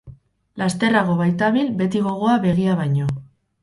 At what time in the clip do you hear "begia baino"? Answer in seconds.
2.51-3.17